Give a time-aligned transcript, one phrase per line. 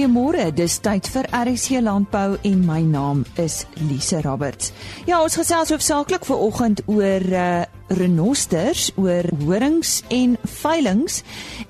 [0.00, 4.70] Goeiemôre, dis tyd vir RC Landbou en my naam is Lise Roberts.
[5.04, 11.20] Ja, ons gesels hoofsaaklik ver oggend oor uh renosters, oor horings en veilinge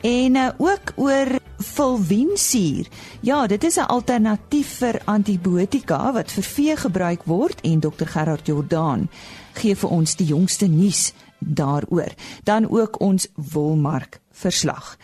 [0.07, 2.87] en uh, ook oor fulvinsuur.
[3.27, 8.47] Ja, dit is 'n alternatief vir antibiotika wat vir vee gebruik word en Dr Gerard
[8.47, 9.09] Jordaan
[9.55, 12.15] gee vir ons die jongste nuus daaroor.
[12.45, 14.97] Dan ook ons wolmark verslag.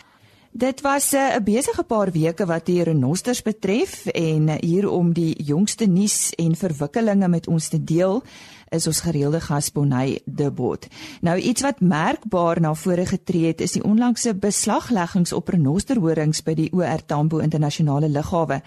[0.51, 4.89] Dit was eh, 'n uh, besige paar weke wat die renosters betref en uh, hier
[4.89, 8.23] om die jongste nuus en verwikkelinge met ons te deel
[8.69, 10.87] is ons gereelde gas Bonnie De Bot.
[11.21, 16.53] Nou iets wat merkbaar na vore getree het is die onlangse beslagleggings op renosterhorings by
[16.53, 18.61] die OR Tambo internasionale lughawe.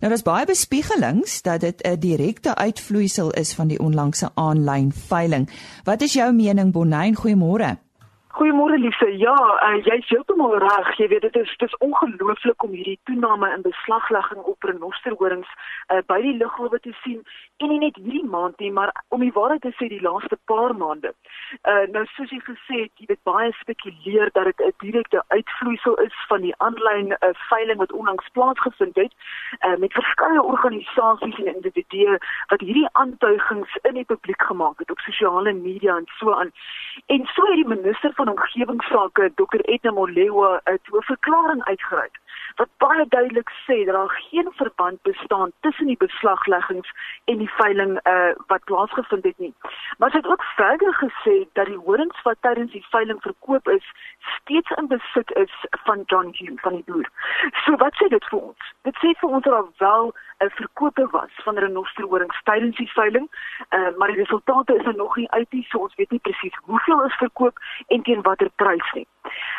[0.00, 5.50] Nou daar's baie bespiegelings dat dit 'n direkte uitvloeisel is van die onlangse aanlyn veiling.
[5.84, 7.16] Wat is jou mening Bonnie?
[7.16, 7.89] Goeiemôre.
[8.30, 9.08] Goeiemôre Lise.
[9.18, 10.90] Ja, uh, jy's heeltemal reg.
[11.00, 15.50] Jy weet dit is dis ongelooflik om hierdie toename in beslaglegging op renosterhorings
[15.90, 17.24] uh, by die lughawe te sien
[17.58, 20.76] en nie net hierdie maand nie, maar om die waarheid te sê die laaste paar
[20.78, 21.10] maande.
[21.66, 25.98] Uh nou soos jy gesê het, jy weet baie spekuleer dat dit 'n direkte uitvloeisel
[26.06, 29.12] is van die aanlyn uh, veiling wat onlangs plaasgevind het
[29.66, 32.18] uh met verskeie organisasies en individue
[32.54, 36.54] wat hierdie aantuigings in die publiek gemaak het op sosiale media en so aan.
[37.06, 40.78] En so het die minister van omgewingsake Dr Edna Molewa 'n
[41.12, 42.16] verklaring uitgereik
[42.56, 46.90] wat baie duidelik sê dat daar geen verband bestaan tussen die beslagleggings
[47.24, 49.54] en die veiling uh, wat plaasgevind het nie.
[49.98, 53.86] Maar sy het ook verder gesê dat die horings wat tydens die veiling verkoop is,
[54.18, 57.08] steeds in besit is van John Hume van die boer.
[57.64, 58.74] So wat sê dit vir ons?
[58.82, 63.28] Dit sê vir ons dat daar wel 'n verkope was van renosterhorings tydens die veiling,
[63.70, 67.04] uh, maar die resultate is nog nie uit nie, so ons weet nie presies hoeveel
[67.04, 69.06] is verkoop en teen watter prys nie.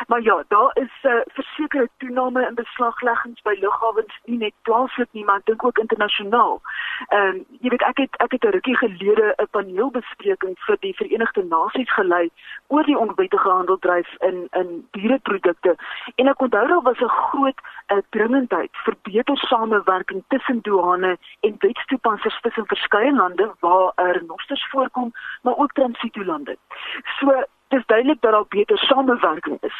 [0.06, 5.08] Maar ja, daar is 'n uh, versekerde toename in beslagleggings by lughawens nie net plaaslik
[5.10, 6.60] nie, maar dink ook internasionaal.
[7.08, 10.94] Ehm um, jy weet ek het ek het 'n rukkie gelede 'n paneelbespreking vir die
[10.94, 12.30] Verenigde Nasies gelei
[12.66, 15.76] oor die onwettige handeldryf in in diereprodukte
[16.14, 17.60] en ek onthou daar was 'n groot
[17.92, 21.16] uh, dringendheid vir beter samewerking tussen douane
[21.46, 25.12] en wetstoepassers tussen verskeie lande waar er renosters voorkom,
[25.42, 26.56] maar ook transitolande.
[27.18, 29.76] So dis duidelik dat daar beter samewerking is.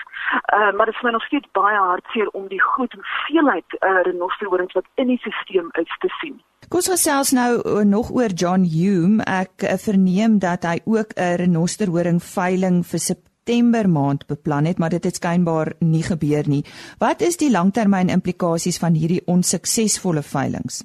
[0.57, 4.73] Uh maar dit is my nog steeds baie hartseer om die groot hoeveelheid uh renosterhorings
[4.73, 6.41] wat in die stelsel is te sien.
[6.69, 9.25] Kom ons gesels nou uh, nog oor John Hume.
[9.29, 13.03] Ek uh, verneem dat hy ook 'n renosterhoring veiling vir
[13.43, 16.61] September maand beplan het, maar dit het skynbaar nie gebeur nie.
[16.99, 20.85] Wat is die langtermyn implikasies van hierdie onsuksesvolle veilings?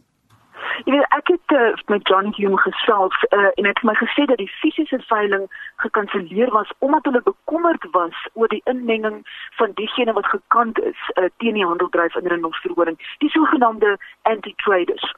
[0.86, 4.26] Jy weet ek het uh, met John Hume gesels uh, en ek het my gesê
[4.30, 5.48] dat die fisiese veiling
[5.82, 9.24] gekanselleer was omdat hulle bekommerd was oor die inmenging
[9.58, 15.14] van diegene wat gekant is uh, teen die handeldryf in renosterhoring, die sogenaamde anti-traders.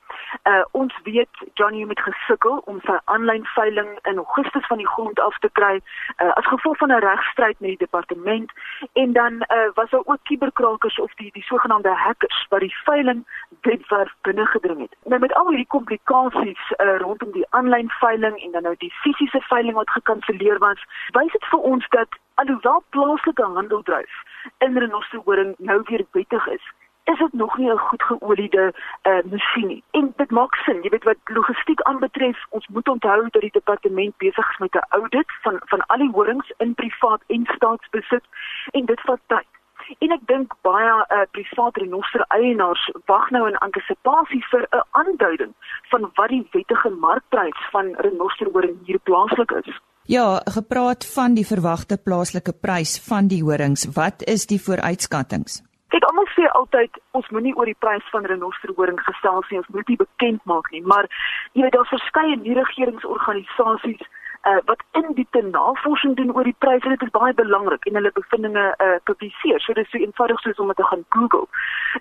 [0.48, 4.88] Uh, ons weet John Hume het gesukkel om sy aanlyn veiling in Augustus van die
[4.88, 8.52] grond af te kry uh, as gevolg van 'n regstryd met die departement
[8.94, 13.26] en dan uh, was daar ook kuberkrakers of die die sogenaamde hackers wat die veiling
[13.62, 14.96] webwerf binne gedring het.
[15.04, 19.42] Nou met al hierdie komplikasies uh, rondom die aanlyn veiling en dan nou die fisiese
[19.50, 20.82] veiling wat gekanselleer was,
[21.18, 24.22] wys dit vir ons dat alhoewel plaaslike handeldryf
[24.66, 26.72] in renosterhoring nou weer wettig is,
[27.12, 28.74] is dit nog nie 'n goed geoliede
[29.04, 29.84] uh, masjien nie.
[29.92, 34.18] En dit maak sin, jy weet wat logistiek aanbetref, ons moet onthou dat die departement
[34.18, 38.26] besig is met 'n audit van van al die horings in privaat en staatsbesit
[38.72, 39.59] en dit vat tyd.
[39.98, 45.54] En ek dink baie uh, privaat renoster eienaars wag nou in antisisipasie vir 'n aanduiding
[45.92, 49.80] van wat die wettige markprys van renosterhoring hier plaaslik is.
[50.10, 55.62] Ja, gepraat van die verwagte plaaslike prys van die horings, wat is die vooruitskattinge?
[55.90, 59.86] Kyk, almal sê altyd ons moenie oor die prys van renosterhoring gesels nie, ons moet
[59.86, 61.06] dit bekend maak nie, maar
[61.54, 64.06] jy weet daar's verskeie nie-regeringsorganisasies
[64.44, 68.12] uh, wat in diepte navorsing doen oor die pryse dit is baie belangrik en hulle
[68.14, 69.62] bevindinge uh, publiseer.
[69.62, 71.48] So dis so eenvoudig soos om dit te gaan Google.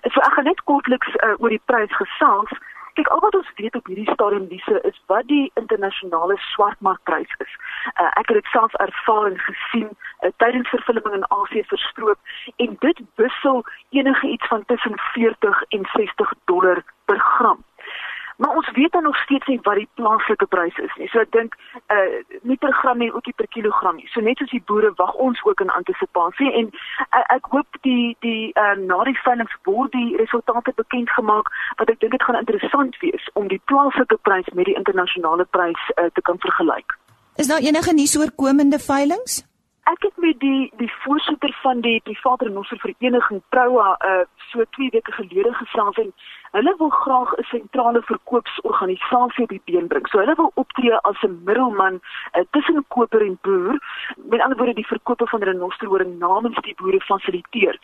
[0.07, 2.53] So ek gaan net kortliks uh, oor die prys gesels.
[2.97, 7.53] Kyk, al wat ons weet op hierdie stadium dise is wat die internasionale swartmarkprys is.
[7.95, 12.19] Uh, ek het dit self ervaar en gesien uh, tydens vervulling in Asië verstroop
[12.55, 17.63] en dit wissel enige iets van tussen 40 en 60 dollar per gram.
[18.39, 21.07] Maar ons weet dan nog steeds nie wat die plaaslike prys is nie.
[21.11, 21.55] So ek dink
[21.95, 24.07] uh, nie per gram nie, ook nie per kilogram nie.
[24.13, 28.15] So net soos die boere wag ons ook in antisisipasie en uh, ek hoop die
[28.25, 31.51] die uh, na die veiling word die resultate bekend gemaak
[31.81, 35.85] wat ek dink dit gaan interessant wees om die plaaslike prys met die internasionale prys
[35.97, 36.97] uh, te kan vergelyk.
[37.39, 39.43] Is daar enige nuus oor komende veilinge?
[39.89, 44.89] Ek het met die die voorsitter van die private renoster vereniging Proa uh so 2
[44.93, 46.13] weke gelede gesels en
[46.51, 50.07] Hulle wil graag 'n sentrale verkoopsorganisasie op die been bring.
[50.07, 51.99] So hulle wil optree as 'n middelman
[52.33, 53.79] uh, tussen koper en boer.
[54.17, 57.79] Met ander woorde die verkope van renosterhoring namens die boere fasiliteer.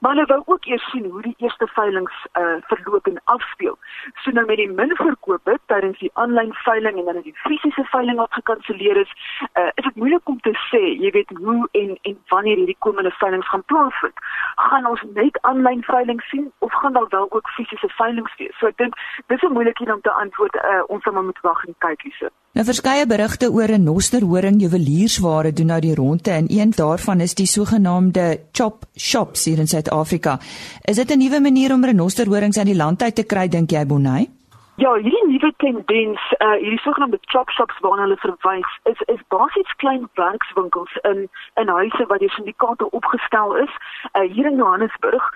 [0.00, 3.78] Maar hulle wou ook eers sien hoe die eerste veilinge uh, verloop en afspeel.
[4.14, 8.16] So nou met die min verkope tydens die aanlyn veiling en dan die fisiese veiling
[8.16, 9.12] wat gekanselleer is,
[9.54, 13.10] uh, is dit moeilik om te sê, jy weet hoe en en wanneer hierdie komende
[13.10, 14.18] veilinge gaan plaasvind.
[14.56, 18.56] Gaan ons net aanlyn veiling sien of gaan daar wel ook fisiese veilinge wees?
[18.58, 18.96] So ek dink
[19.28, 20.54] dis 'n moeilike een om te antwoord.
[20.56, 22.30] Uh, ons sal maar moet wag en kyk hierse.
[22.56, 27.34] Nou verskeie berigte oor 'n nosterhoring juweliersware doen nou die ronde en een daarvan is
[27.34, 30.38] die sogenaamde chop shops hier in Suid-Afrika.
[30.84, 33.86] Is dit 'n nuwe manier om renosterhorings aan die land uit te kry dink jy
[33.86, 34.37] Bonnie?
[34.78, 39.72] Ja, hierdie nuwe tendens, uh hierdie sogenaamde chop shops waarna hulle verwys, is is basies
[39.82, 41.24] klein werkswinkels in
[41.62, 43.74] in huise wat deur syndikaate opgestel is,
[44.12, 45.26] uh hier in Johannesburg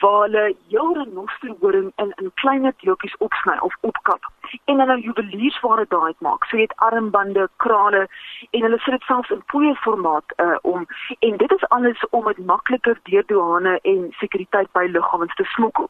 [0.00, 0.42] waar hulle
[0.74, 4.26] jare nosterhoring in in kleiner deeltjies opsny of opkap
[4.64, 6.48] en hulle juweliersware daai maak.
[6.50, 8.02] So jy het armbande, krale
[8.50, 10.86] en hulle sit dit selfs in fooie formaat uh om
[11.18, 15.86] en dit is alles om dit makliker deur douane en sekuriteit by lughawens te smokkel.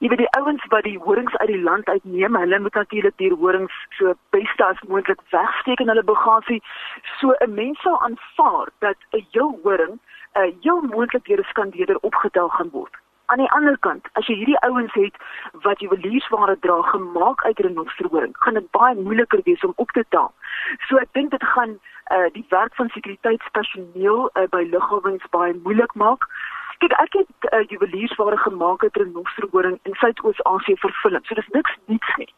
[0.00, 3.32] Jy weet die ouens wat die horings uit die land uitneem, hulle moet natuurlik die
[3.32, 6.62] horings so beste as moontlik wegsteek in hulle bagasie.
[7.20, 9.98] So 'n mens sou aanvaar dat 'n jou horing
[10.34, 12.94] 'n jou moontlik deur 'n skandeerder opgetel gaan word.
[13.26, 15.16] Aan die ander kant, as jy hierdie ouens het
[15.64, 20.32] wat juweliersware dra gemaak uit renosterhoring, gaan dit baie moeiliker wees om op te tel.
[20.88, 21.78] So ek dink dit gaan
[22.12, 26.28] uh, die werk van sekuriteitspersoneel uh, by lughawens baie moeilik maak.
[26.84, 31.22] Kyk, ek het uh, juweliersware gemaak uit renosterhoring in Suidoos-Asië vir film.
[31.24, 32.28] So dis niks niets nie.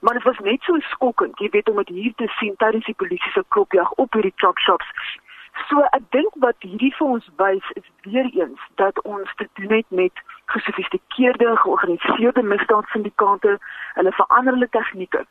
[0.00, 2.94] Maar dit was net so skokkend, jy weet om dit hier te sien tydens die
[2.94, 4.92] polisie se klopjag op hierdie chop shops.
[5.66, 9.74] So ek dink wat hierdie vir ons wys is weer eens dat ons te doen
[9.80, 10.22] het met
[10.54, 13.58] gesofistikeerde georganiseerde misdaadsyndikaate,
[13.98, 15.26] hulle verander hulle tegnieke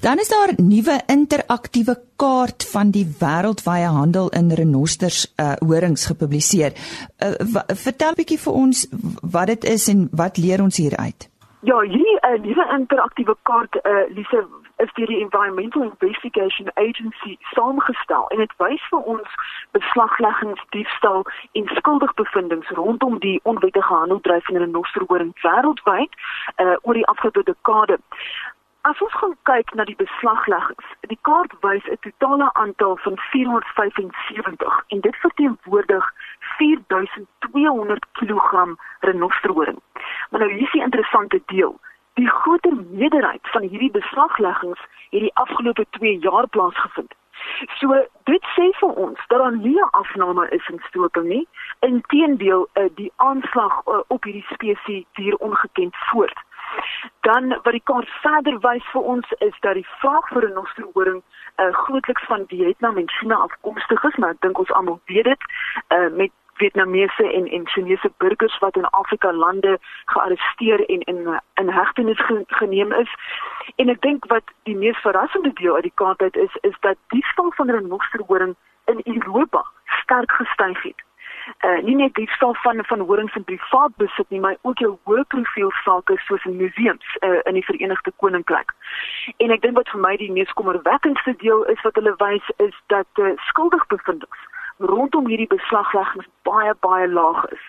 [0.00, 6.06] Dan is daar 'n nuwe interaktiewe kaart van die wêreldwye handel in renosters uh horings
[6.06, 6.72] gepubliseer.
[7.18, 8.86] Uh, vertel 'n bietjie vir ons
[9.20, 11.30] wat dit is en wat leer ons hieruit?
[11.60, 14.46] Ja, hierdie uh, nuwe interaktiewe kaart uh Lise
[14.76, 19.36] is deur die Environmental Investigation Agency saamgestel en dit wys vir ons
[19.76, 26.18] beslagleggings, diefstal en skuldigbevindings rondom die onwettige handeldryf in renosterhoring wêreldwyd
[26.64, 27.98] uh oor die afgelope dekade.
[28.86, 34.76] As ons gaan kyk na die beslagleggings, die kaart wys 'n totale aantal van 475
[34.94, 36.04] en dit verteenwoordig
[36.58, 39.80] 4200 kg renosterhoring.
[40.30, 41.80] Maar nou hier is die interessante deel.
[42.14, 44.80] Die groter meerderheid van hierdie beslagleggings
[45.10, 47.14] het die afgelope 2 jaar plaasgevind.
[47.78, 51.48] So dit sê vir ons dat daar nie 'n afname is in stoping nie.
[51.80, 56.38] Inteendeel, uh, die aanslag uh, op hierdie spesies hier ongekend voort.
[57.20, 61.22] Dan wat die kaart verder wys vir ons is dat die vraag vir 'n nostrohoring
[61.56, 65.42] uh, grootliks van Vietnam en China afkomstig is, maar ek dink ons almal weet dit
[65.88, 71.68] uh, met Vietnamese en en Chinese burgers wat in Afrika lande gearresteer en in in
[71.68, 73.14] hegtenis geneem is.
[73.76, 76.96] En ek dink wat die mees verrassende deel uit die kaart uit is is dat
[77.08, 78.54] die stal van 'n nostrohoring
[78.84, 81.05] in Europa sterk gestyg het
[81.64, 84.96] uh, nie net die stof van van horings in privaat besit nie, maar ook jou
[85.08, 88.74] hoë profiel sake soos in museums uh, in die Verenigde Koninkryk.
[89.36, 92.76] En ek dink wat vir my die mees kommerwekkendste deel is wat hulle wys is
[92.92, 94.44] dat uh, skuldigbevindings
[94.78, 97.64] rondom hierdie beslagleggings baie baie laag is.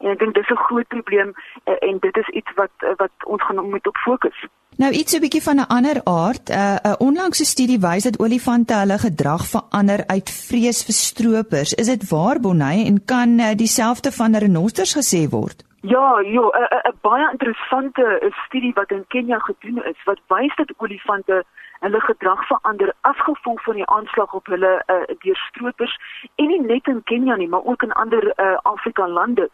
[0.00, 1.34] En ek dink dis 'n groot probleem
[1.64, 4.46] uh, en dit is iets wat uh, wat ons gaan moet op fokus.
[4.76, 6.48] Nou iets 'n bietjie van 'n ander aard.
[6.48, 11.74] 'n uh, 'n onlangse studie wys dat olifante hulle gedrag verander uit vrees vir stroopers.
[11.74, 15.64] Is dit waar Bonnie en kan uh, dieselfde van renosters gesê word?
[15.80, 16.44] Ja, ja,
[16.88, 21.44] 'n baie interessante studie wat in Kenja gedoen is wat wys dat olifante
[21.82, 25.98] hulle gedrag verander as gevolg van die aanslag op hulle uh, deur stroopers
[26.34, 29.48] en nie net in Kenja nie, maar ook in ander uh, Afrika lande.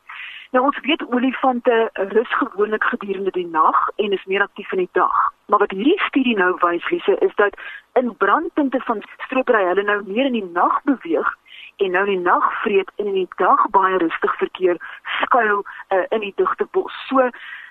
[0.50, 4.88] Nou ons weet olifante rus gewoonlik gedurende die nag en is meer aktief in die
[4.92, 5.16] dag.
[5.46, 7.56] Maar wat hierdie studie nou wys, Lise, is dat
[7.92, 11.36] in brandpunte van stropery hulle nou meer in die nag beweeg
[11.76, 14.80] en nou in die nag vreet en in die dag baie rustig verkeer
[15.20, 16.96] skuil uh, in die digte bos.
[17.08, 17.28] So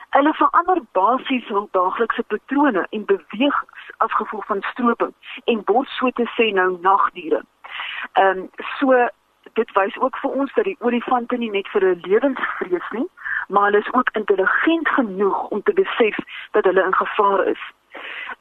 [0.09, 5.13] hulle verander basies hul daaglikse patrone en bewegings as gevolg van stroping
[5.45, 7.41] en word so te sê nou nagdiere.
[8.13, 9.07] Ehm um, so
[9.57, 13.07] dit wys ook vir ons dat die olifante nie net vir hulle lewens vrees nie,
[13.47, 16.19] maar hulle is ook intelligent genoeg om te besef
[16.57, 17.63] dat hulle in gevaar is.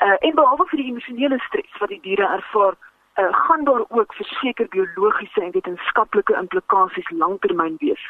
[0.05, 2.77] Uh en behalwe vir die emosionele stres wat die diere ervaar,
[3.23, 8.05] uh gaan daar ook verseker biologiese en wetenskaplike implikasies langtermyn wees.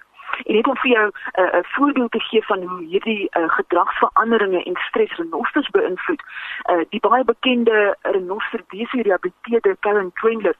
[0.44, 3.48] En net om vir jou 'n uh, 'n voorbeeld te gee van hoe hierdie uh,
[3.58, 6.22] gedragsveranderinge en stres renosters beïnvloed.
[6.70, 10.56] Uh, die baie bekende renoster desirabiliteerde Karen Trendler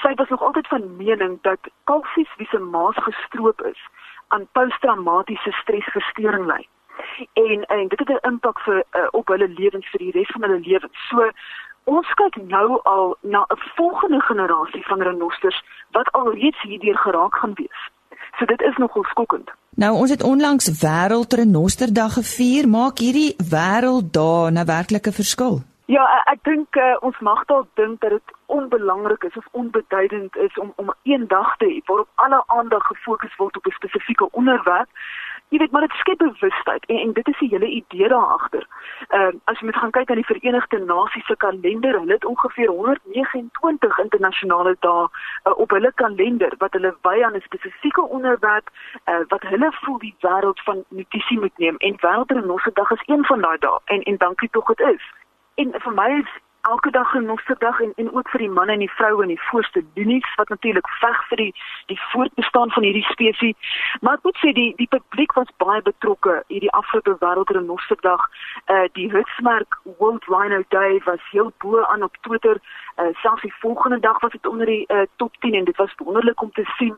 [0.00, 3.80] sy was nog altyd van mening dat kalsies wie se maas gestroop is
[4.28, 6.68] aan posttraumatiese stresversteuring ly.
[7.32, 10.42] En en dit het 'n impak vir uh, op hulle lewens vir die res van
[10.42, 11.08] hulle lewens.
[11.08, 11.30] So
[11.84, 17.54] ons kyk nou al na 'n volgende generasie van renosters wat alreeds hierdeur geraak gaan
[17.54, 17.90] wees.
[18.38, 19.50] So dit is nogal skokkend.
[19.76, 22.68] Nou ons het onlangs wêreld renosterdag gevier.
[22.68, 25.60] Maak hierdie wêreld daar 'n werklike verskil?
[25.86, 30.58] Ja, ek dink uh, ons mag dalk dink dat dit onbelangrik is of onbeduidend is
[30.58, 34.88] om om een dag te hê waarop alle aandag gefokus word op 'n spesifieke onderwerp.
[35.48, 38.66] Jy weet, maar dit skep bewustheid en, en dit is die hele idee daar agter.
[39.08, 42.24] Ehm uh, as jy moet gaan kyk na die Verenigde Nasies se kalender, hulle het
[42.24, 48.70] ongeveer 129 internasionale dae uh, op hulle kalender wat hulle wy aan 'n spesifieke onderwerp
[48.70, 53.40] uh, wat hulle voel die wêreld van notisie moet neem en Wêreldrenosterdag is een van
[53.40, 55.04] daai dae en en dankie tog dit is.
[55.54, 58.78] En vir my is elke dag 'n nosterdag en en ook vir die manne en
[58.78, 61.54] die vroue in die voorste linies wat natuurlik veg vir die
[61.86, 63.56] die voortbestaan van hierdie spesies.
[64.00, 68.22] Maar ek moet sê die die publiek was baie betrokke hierdie afgelope wêreldrenosterdag.
[68.74, 72.56] Uh die Hutsmerk World Rhino Day was heel bo aan op Twitter.
[72.96, 75.94] Uh selfs die volgende dag was dit onder die uh, top 10 en dit was
[75.96, 76.96] wonderlik om te sien.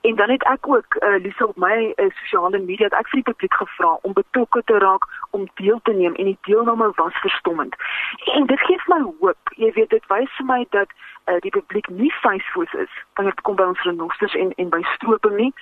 [0.00, 3.20] En dan het ek ook uh, Lisa op my uh, sosiale media het ek vir
[3.22, 7.20] die publiek gevra om betrokke te raak, om deel te neem en die deelname was
[7.20, 7.76] verstommend.
[8.24, 9.52] En dit gee my hoop.
[9.56, 10.88] Jy weet dit wys vir my dat
[11.26, 14.82] uh, die publiek nie vyfvoets is wanneer dit kom by ons renosters en en by
[14.94, 15.52] stroping nie.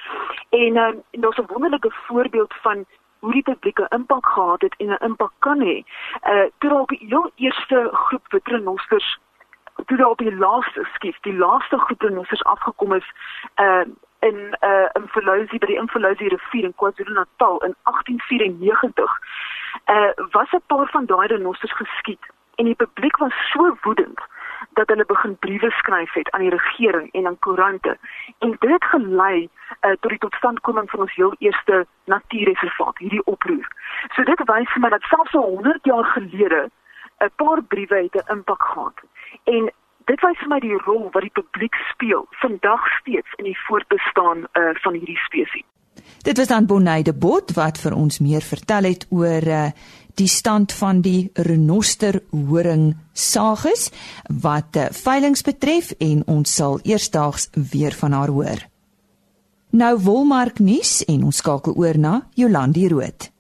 [0.50, 2.84] En uh, en daar's 'n wonderlike voorbeeld van
[3.20, 5.82] hoe die publieke impak gehad het en 'n impak kan hê.
[6.32, 9.18] Uh toe op die heel eerste groep vetrenosters
[9.86, 13.12] toe daar op die laaste skief, die laaste groep renosters afgekom is,
[13.56, 13.84] uh
[14.20, 19.18] in uh in Verlousie by die Inverlousie rivier in KwaZulu-Natal in 1894
[19.86, 22.24] uh was 'n paar van daai renosters geskiet
[22.54, 24.20] en die publiek was so woedend
[24.72, 27.98] dat hulle begin briewe skryf het aan die regering en aan koerante
[28.38, 29.48] en dit het gelei
[29.80, 33.66] uh, tot die totstandkoming van ons heel eerste natuurreservaat hierdie oproer.
[34.14, 36.68] So dit wys vir my dat selfs al 100 jaar gelede
[37.20, 38.96] 'n paar briewe het 'n impak gehad.
[39.44, 39.72] En
[40.10, 44.46] dit wys vir my die rol wat die publiek speel vandag steeds in die voortbestaan
[44.46, 45.66] uh, van hierdie spesies.
[46.24, 49.62] Dit was dan Bonnie Bot wat vir ons meer vertel het oor uh,
[50.18, 53.90] die stand van die renoster horing sages
[54.42, 58.64] wat uh, veilinge betref en ons sal eersdaags weer van haar hoor.
[59.70, 63.30] Nou wolmark nuus en ons skakel oor na Jolandi Rood.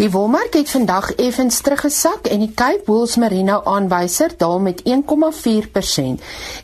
[0.00, 4.88] Die wolmark het vandag effens teruggesak en die Cape Wool's Merino aanwyser daal met 1,4%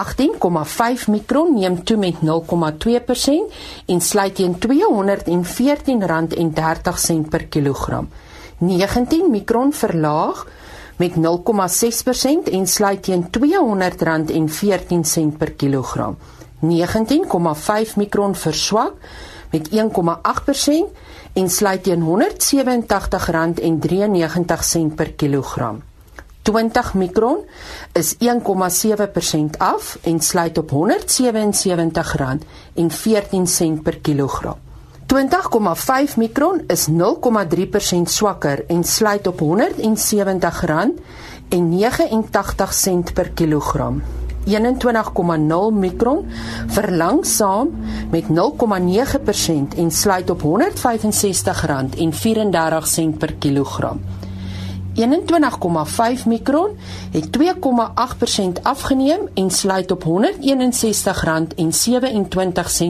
[0.03, 8.05] 18,5 mikron neem toe met 0,2% en sluit teen R214,30 per kilogram.
[8.59, 10.45] 19 mikron verlaag
[11.00, 11.20] met 0,6%
[12.51, 13.27] en sluit teen R200,14
[15.38, 16.18] per kilogram.
[16.60, 16.68] 19,5
[17.96, 18.94] mikron verswak
[19.51, 19.75] met 1,8%
[21.34, 22.08] en sluit teen R187.93
[24.96, 25.84] per kilogram.
[26.41, 27.38] 20 mikron
[27.94, 28.20] is 1,7%
[29.58, 30.77] af en sluit op R177.14
[33.84, 34.56] per kilogram.
[35.10, 36.94] 20,5 mikron is 0,3%
[38.04, 39.48] swakker en sluit op R170.89
[43.13, 44.04] per kilogram.
[44.46, 44.54] 21,0
[45.74, 46.25] mikron
[46.68, 47.70] verlangsaam
[48.10, 48.32] met 0,9%
[49.78, 50.48] en sluit op R165.34
[53.18, 54.01] per kilogram.
[54.96, 55.04] 21,5
[56.25, 56.78] mikron
[57.12, 57.44] het 2,8%
[58.62, 60.10] afgeneem en sluit op R161.27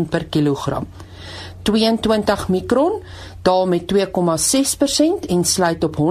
[0.09, 0.87] per kilogram.
[1.61, 3.03] 22 mikron
[3.41, 3.99] daal met 2,6%
[5.27, 6.01] en sluit op R157.25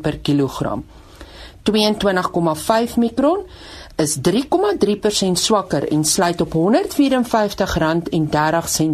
[0.00, 0.84] per kilogram.
[1.62, 1.70] 22,5
[2.96, 3.38] mikron
[3.96, 4.20] is 3,3%
[5.32, 6.60] swakker en sluit op R154.30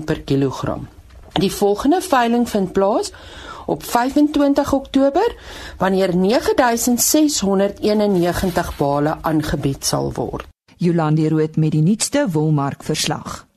[0.05, 0.89] per kilogram.
[1.33, 3.13] Die volgende veiling vind plaas
[3.67, 5.37] op 25 Oktober
[5.79, 10.47] wanneer 9691 bale aangebied sal word.
[10.77, 13.48] Jolande Rood met die nuutste wolmark verslag.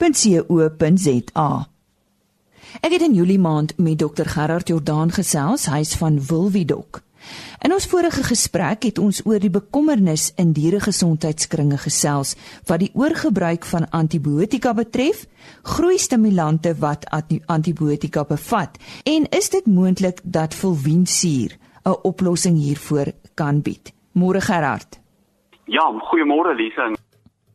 [0.01, 1.67] info@laveld.co.za.
[2.81, 7.01] Ek het in Julie maand met Dr Gerard Jordaan gesels, hy's van Wilwidok.
[7.61, 12.33] In ons vorige gesprek het ons oor die bekommernis in dieregesondheidskringe gesels
[12.65, 15.27] wat die oorgebruik van antibiotika betref,
[15.61, 17.05] groeistimulante wat
[17.45, 23.93] antibiotika bevat en is dit moontlik dat volwiensuur 'n oplossing hiervoor kan bied.
[24.13, 24.99] Môre Gerard.
[25.65, 26.97] Ja, goeiemôre Lisa en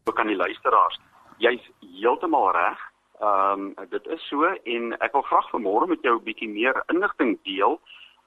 [0.04, 1.00] ook aan die luisteraars.
[1.38, 2.78] Jy's heeltemal reg.
[3.20, 6.82] Ehm um, dit is so en ek wil graag vanmôre met jou 'n bietjie meer
[6.92, 7.80] inligting deel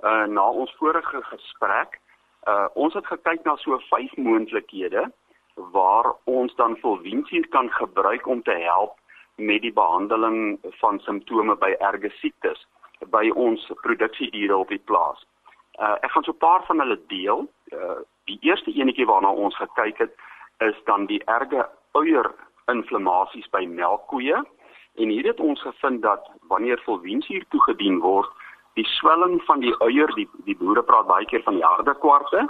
[0.03, 1.99] uh na ons vorige gesprek.
[2.47, 5.11] Uh ons het gekyk na so vyf moontlikhede
[5.55, 8.97] waar ons dan volwinsuur kan gebruik om te help
[9.35, 12.67] met die behandeling van simptome by erge siektes
[13.07, 15.25] by ons produksiediere op die plaas.
[15.79, 17.47] Uh ek gaan so 'n paar van hulle deel.
[17.71, 20.13] Uh die eerste enetjie waarna ons gekyk het
[20.59, 22.33] is dan die erge uier
[22.71, 24.37] inflammasies by melkkoeie
[24.99, 28.29] en hier het ons gevind dat wanneer volwinsuur toegedien word
[28.79, 32.47] die swelling van die eier die die boere praat baie keer van die harde kwarte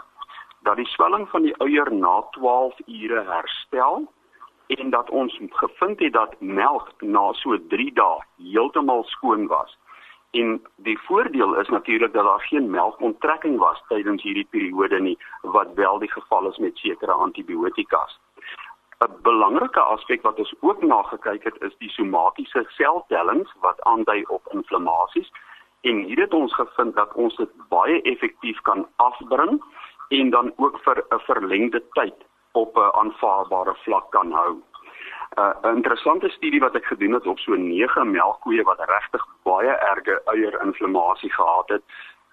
[0.68, 4.08] dat die swelling van die eier na 12 ure herstel
[4.78, 9.78] en dat ons gevind het dat melk na so 3 dae heeltemal skoon was.
[10.32, 15.74] En die voordeel is natuurlik dat daar geen melkonttrekking was tydens hierdie periode nie wat
[15.74, 18.20] wel die geval is met sekere antibiotikas.
[19.06, 24.24] 'n Belangrike aspek wat ons ook na gekyk het is die somatiese seltellings wat aandui
[24.28, 25.30] op inflammasies
[25.82, 29.62] en hier het ons gevind dat ons dit baie effektief kan afbring
[30.10, 34.54] en dan ook vir 'n verlengde tyd op 'n aanvaarbare vlak kan hou.
[35.38, 40.22] 'n Interessante studie wat ek gedoen het op so 9 melkkoeie wat regtig baie erge
[40.26, 41.84] eierinflammasie gehad het,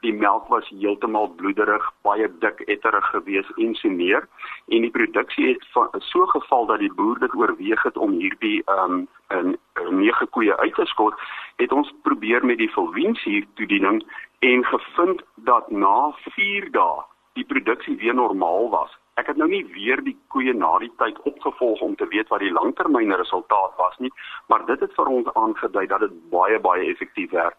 [0.04, 4.26] die melk was heeltemal bloederig, baie dik etterig gewees en so meer
[4.68, 9.06] en die produksie het so geval dat die boer dit oorweeg het om hierdie um
[9.34, 9.56] in
[9.90, 11.14] nege koeie uit te skot,
[11.56, 14.02] het ons probeer met die volwiensuur toediening
[14.38, 17.02] en gevind dat na 4 dae
[17.34, 18.92] die produksie weer normaal was.
[19.16, 22.44] Ek het nou nie weer die koeie na die tyd opgevolg om te weet wat
[22.44, 24.12] die langtermyn resultaat was nie,
[24.46, 27.56] maar dit het vir ons aangedui dat dit baie baie effektief werk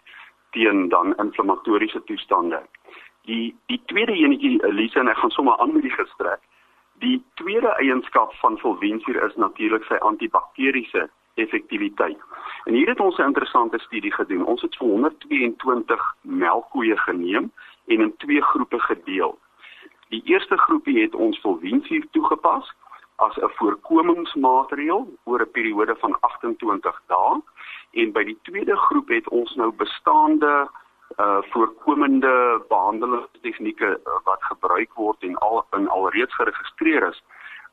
[0.58, 2.62] teen dan inflammatoriese toestande.
[3.30, 6.42] Die die tweede enetjie Elise en ek gaan sommer aan met die gestrek.
[7.04, 12.22] Die tweede eienskap van volwensuur is natuurlik sy antibakteriese effektiwiteit.
[12.66, 14.46] En hier het ons 'n interessante studie gedoen.
[14.46, 17.52] Ons het 122 melkkoeie geneem
[17.88, 19.38] en in twee groepe gedeel.
[20.10, 22.74] Die eerste groepie het ons volwensuur toegepas
[23.26, 27.42] as 'n voorkomingsmaatreël oor 'n periode van 28 dae
[27.92, 30.70] en by die tweede groep het ons nou bestaande
[31.18, 37.24] uh voorkomende behandelingstegnieke uh, wat gebruik word en al in alreeds geregistreer is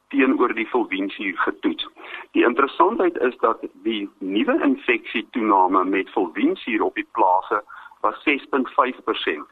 [0.08, 1.88] teenoor die volwensuur getoets.
[2.30, 7.62] Die interessantheid is dat die nuwe infeksie toename met volwensuur op die plase
[8.00, 9.44] was 6.5%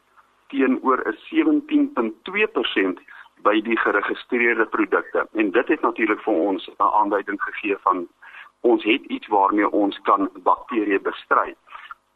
[0.47, 2.99] teenoor 'n 17.2%
[3.43, 5.27] by die geregistreerde produkte.
[5.33, 8.07] En dit het natuurlik vir ons 'n aanduiding gegee van
[8.61, 11.55] ons het iets waarmee ons kan bakterieë bestry.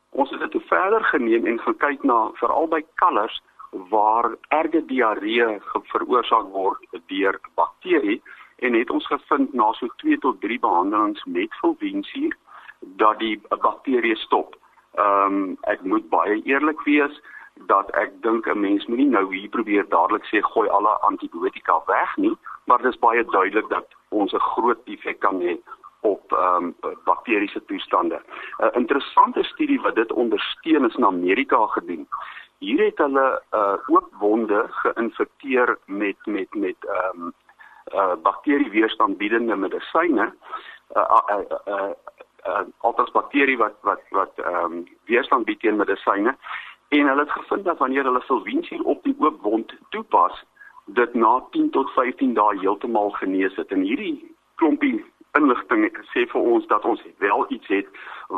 [0.10, 5.60] Ons het dit verder geneem en gekyk na veral by kalvers waar erge diarree
[5.92, 8.22] veroorsaak word deur bakterie
[8.56, 12.38] en het ons gevind na so 2 tot 3 behandelings met fulvinsuur
[12.80, 14.56] dat die bakterie stop.
[14.96, 17.22] Ehm um, ek moet baie eerlik wees
[17.66, 22.16] dat ek dink 'n mens moenie nou hier probeer dadelik sê gooi alle antibiotika weg
[22.18, 25.58] nie, maar dit is baie duidelik dat ons 'n groot effek kan hê
[26.02, 28.22] op ehm um, bakteriese toestande.
[28.58, 32.08] 'n Interessante studie wat dit ondersteun is in Amerika gedoen.
[32.58, 37.34] Hier het hulle uh ook wonde geïnfekteer met met met ehm um,
[37.94, 40.34] uh bakterieweerstandbiedende medisyne.
[40.96, 41.92] Uh uh uh, uh,
[42.48, 46.38] uh altes bakterie wat wat wat ehm um, weerstand bied teen medisyne
[46.90, 50.44] en hulle het gevind dat wanneer hulle sulviensuur op die oop wond toepas,
[50.86, 53.72] dit na 10 tot 15 dae heeltemal genees het.
[53.72, 55.06] En hierdie klompie
[55.38, 57.90] inligting sê vir ons dat ons wel iets het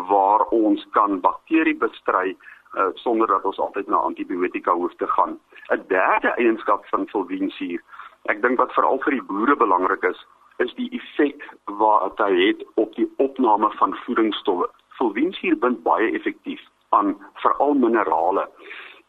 [0.09, 5.37] waar ons kan bakterie bestry uh, sonder dat ons altyd na antibiotika hoef te gaan.
[5.69, 7.83] 'n Derde eienskap van sulviensuur,
[8.25, 10.25] ek dink wat veral vir die boere belangrik is,
[10.57, 14.69] is die effek wat hy het op die opname van voedingsstowwe.
[14.97, 18.49] Sulviensuur bind baie effektief aan veral minerale.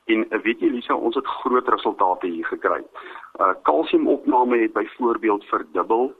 [0.04, 2.82] En uh, weet jy Lisa, ons het groot resultate hier gekry.
[3.40, 6.12] Uh kalsiumopname het byvoorbeeld verdubbel.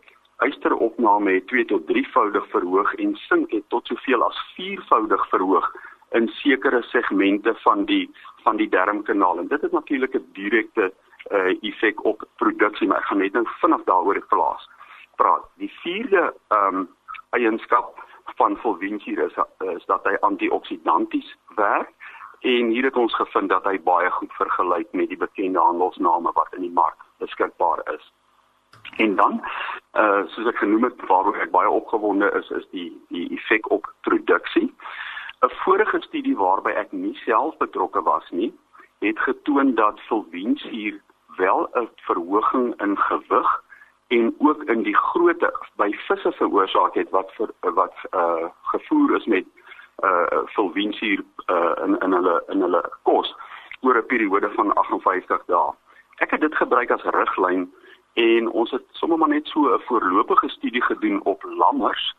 [0.46, 5.73] Ysteropname het 2 tot 3voudig verhoog en sink het tot soveel as 4voudig verhoog
[6.11, 8.11] in sekere segmente van die
[8.42, 9.38] van die darmkanaal.
[9.38, 10.92] En dit het natuurlik 'n direkte
[11.31, 14.68] uh effek op produksie, maar ek gaan net nou vinnig daaroor plaas.
[15.16, 15.44] Praat.
[15.57, 16.88] Die vierde ehm um,
[17.31, 18.00] eienskap
[18.40, 19.37] van fulvinsuur is,
[19.76, 21.92] is dat hy antioksidanties werk
[22.40, 26.57] en hier het ons gevind dat hy baie goed vergelyk met die bekende handelsname wat
[26.57, 28.07] in die mark beskikbaar is.
[28.96, 29.42] En dan
[30.00, 33.92] uh soos ek genoem het waaroor ek baie opgewonde is is die die effek op
[34.09, 34.72] produksie.
[35.44, 38.53] 'n Vorige studie waarby ek nie self betrokke was nie,
[39.05, 41.00] het getoon dat fulvinsuur
[41.37, 43.50] wel 'n verhoging in gewig
[44.11, 49.27] en ook in die grootte by visse veroorsaak het wat vir wat uh gevoer is
[49.35, 49.46] met
[50.05, 53.31] uh fulvinsuur uh in in hulle in hulle kos
[53.81, 55.70] oor 'n periode van 58 dae.
[56.18, 57.68] Ek het dit gebruik as riglyn
[58.14, 62.14] en ons het sommer maar net so 'n voorlopige studie gedoen op lammers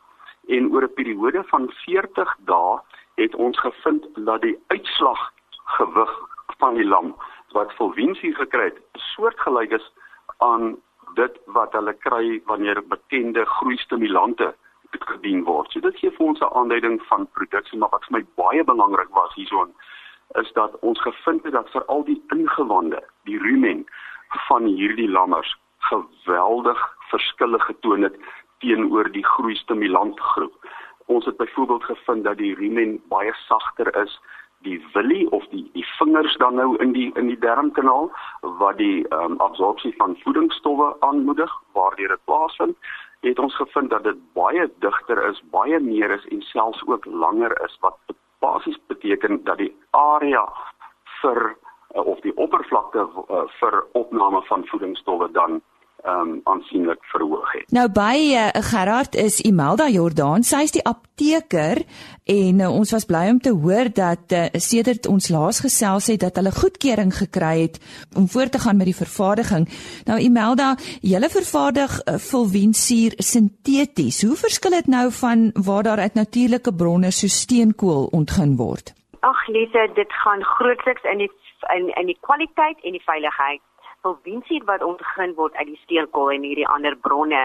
[0.48, 2.80] en oor 'n periode van 40 dae
[3.14, 5.32] het ons gevind dat die uitslag
[5.64, 6.12] gewig
[6.58, 7.16] van die lam
[7.52, 9.92] wat fulvinsuur gekry het soortgelyk is
[10.38, 10.76] aan
[11.14, 14.54] dit wat hulle kry wanneer bekende groeistimulante
[14.90, 15.70] gedien word.
[15.72, 19.08] So dit gee vir ons 'n aanduiding van produksie, maar wat vir my baie belangrik
[19.10, 19.72] was hierson
[20.40, 23.84] is dat ons gevind het dat vir al die ingewande, die rumen
[24.48, 28.16] van hierdie lammers geweldig verskille getoon het
[28.58, 30.54] teenoor die groeistimulant groep.
[31.06, 34.20] Ons het byvoorbeeld gevind dat die rumen baie sagter is
[34.62, 39.04] die willie of die die vingers dan nou in die in die darmkanaal wat die
[39.08, 42.76] um, absorpsie van voedingsstowwe aanmoedig waardeur dit plaasvind
[43.22, 47.54] het ons gevind dat dit baie digter is, baie meer is en selfs ook langer
[47.64, 47.98] is wat
[48.38, 50.42] basies beteken dat die area
[51.20, 51.40] vir
[51.94, 55.60] uh, of die oppervlakte uh, vir opname van voedingsstowwe dan
[56.04, 57.70] um aansienlik verhoog het.
[57.70, 61.82] Nou by uh, Gerard is Imelda Jordaan, sy is die apteker
[62.26, 66.24] en uh, ons was bly om te hoor dat uh, sedert ons laas gesels het
[66.24, 67.78] dat hulle goedkeuring gekry het
[68.18, 69.68] om voort te gaan met die vervaardiging.
[70.10, 74.22] Nou Imelda, julle vervaardig uh, fulvinsuur sinteties.
[74.26, 78.94] Hoe verskil dit nou van waar daar uit natuurlike bronne so steenkool ontgin word?
[79.22, 81.30] Ag Lise, dit gaan grootliks in die
[81.70, 83.62] in in die kwaliteit en die veiligheid
[84.02, 87.42] provinsie wat ontgin word uit die steenkool en hierdie ander bronne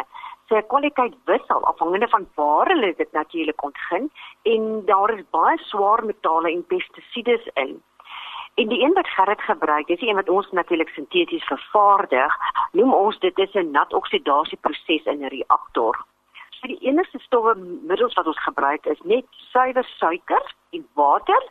[0.49, 4.09] se kwaliteit wissel afhangende van waar hulle dit natuurlik ontgin
[4.53, 7.77] en daar is baie swaar metale en pestisides in.
[8.57, 12.37] En die een wat Gerrit gebruik, dis die een wat ons natuurlik sinteties vervaardig,
[12.71, 16.05] noem ons dit is 'n nat oksidasieproses in 'n reaktor.
[16.49, 17.55] So die enigste stowwe
[17.91, 21.43] middels wat ons gebruik is net suiwer suiker en water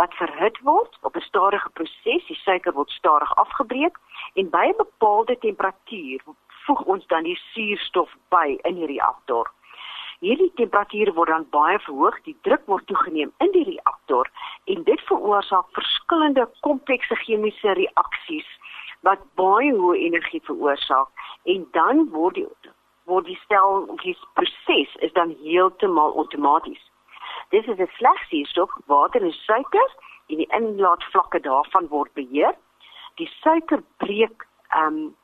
[0.00, 2.26] wat verhit word op 'n stadige proses.
[2.26, 3.96] Die suiker word stadig afgebreek
[4.34, 6.20] en by 'n bepaalde temperatuur
[6.64, 9.50] voeg ons dan die suurstof by in die reaktor.
[10.20, 14.30] Hierdie temperatuur word dan baie verhoog, die druk word toegeneem in die reaktor
[14.64, 18.48] en dit veroorsaak verskillende komplekse chemiese reaksies
[19.00, 21.08] wat baie hoë energie veroorsaak
[21.44, 22.48] en dan word die
[23.04, 26.89] word die stel of die proses is dan heeltemal outomaties.
[27.50, 29.90] Dis is 'n slegs suurstof, water en suiker
[30.28, 32.54] en die inlaatvlakke daarvan word beheer.
[33.16, 35.16] Die suiker breek ehm um,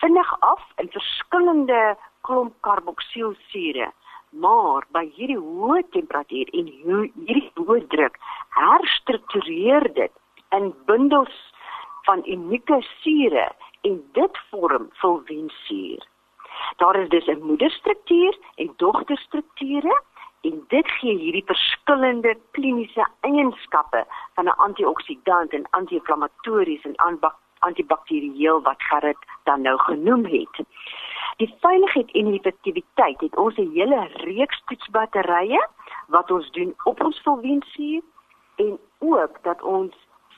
[0.00, 3.92] vinnig af in verskillende klomp karboksielsure
[4.32, 8.14] Maar by hierdie hoë temperatuur en hierdie hoë druk
[8.56, 10.14] herstruktureer dit
[10.56, 11.34] in bundels
[12.08, 13.44] van unieke sure
[13.88, 16.06] en dit vorm fulviensuur.
[16.80, 20.00] Daar is dus 'n moederstruktuur en dogterstrukture
[20.48, 27.20] en dit gee hierdie verskillende kliniese eienskappe van 'n antioksidant en anti-inflammatories en
[27.58, 30.64] antibakterieel wat Gerrit dan nou genoem het.
[31.36, 35.68] Die veiligheid en die effektiwiteit het ons 'n hele reeks toetsbatterye
[36.06, 38.02] wat ons doen op ons volwensuur
[38.56, 39.94] en ook dat ons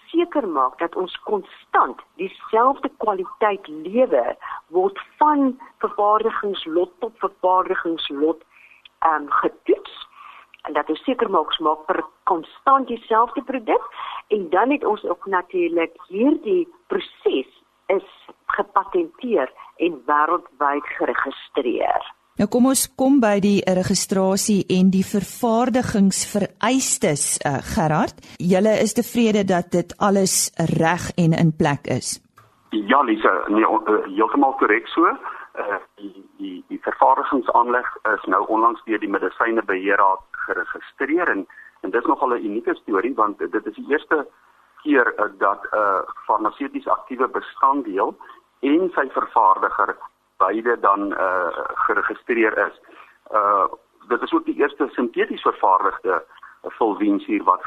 [0.07, 4.37] seker maak dat ons konstant dieselfde kwaliteit lewer
[4.67, 8.45] word van vervaardigingslot tot vervaardigingslot
[9.11, 10.01] um, getoets
[10.65, 13.85] en dat ons seker maak ons maak vir konstant dieselfde produk
[14.37, 17.51] en dan het ons ook natuurlik hierdie proses
[17.93, 18.09] is
[18.57, 22.15] gepatenteer en wêreldwyd geregistreer.
[22.35, 28.17] Nou kom ons kom by die registrasie en die vervaardigingsvereistes uh, Gerard.
[28.43, 32.19] Julle is tevrede dat dit alles reg en in plek is.
[32.75, 35.07] Ja, Lisa, nee, uh, heeltemal korrek so.
[35.55, 41.47] Uh, die die die vervaardigingsaanleg is nou onlangs deur die Medisynebeheerraad geregistreer en
[41.81, 44.27] en dit is nogal 'n unieke storie want dit is die eerste
[44.83, 48.17] keer uh, dat 'n uh, farmaseuties aktiewe bestanddeel
[48.61, 49.97] en sy vervaardiger
[50.37, 51.49] beide dan uh
[51.87, 52.81] geregistreer is.
[53.33, 53.67] Uh
[54.09, 56.25] dit is ook die eerste sinteties vervaardigde
[56.63, 57.63] volwensuur wat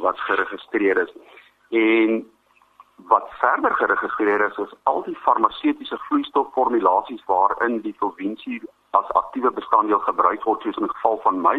[0.00, 1.12] wat geregistreer is.
[1.70, 2.30] En
[3.08, 10.02] wat verder geregistreer is is al die farmaseutiese vloeistofformulasies waarin die volwensuur as aktiewe bestanddeel
[10.08, 11.56] gebruik word soos in die geval van my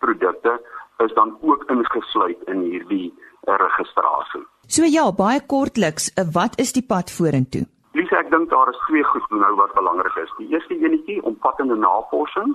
[0.00, 0.60] produkte
[1.04, 4.42] is dan ook ingesluit in hierdie uh, registrasie.
[4.66, 7.64] So ja, baie kortliks, uh, wat is die pad vorentoe?
[7.92, 10.30] Lisa, ek dink daar is twee goed nou wat belangrik is.
[10.38, 12.54] Die eerste enetjie, omvattende navorsing,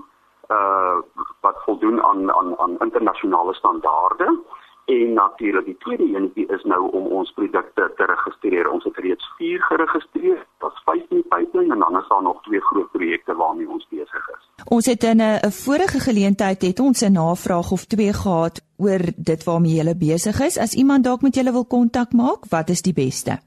[0.56, 0.98] uh
[1.44, 4.30] wat voldoen aan aan aan internasionale standaarde
[4.88, 8.70] en natuurlik die tweede enetjie is nou om ons produkte te registreer.
[8.72, 10.46] Ons het reeds 4 geregistreer.
[10.64, 13.88] Daar's 5 in die pipeline en dan is daar nog twee groot projekte waarmee ons
[13.90, 14.44] besig is.
[14.66, 19.44] Ons het in 'n vorige geleentheid het ons 'n navraag of twee gehad oor dit
[19.44, 20.58] waarmee jy besig is.
[20.58, 23.40] As iemand dalk met julle wil kontak maak, wat is die beste?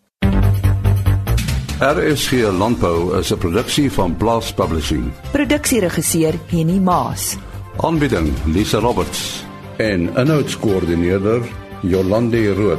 [1.80, 5.12] RSG Landbou is 'n produksie van Blast Publishing.
[5.32, 7.38] Produksieregisseur Henny Maas.
[7.78, 9.47] Aanbieding Lisa Roberts
[9.80, 11.42] en inhoudskoördineerder
[11.82, 12.78] Jolande Rooi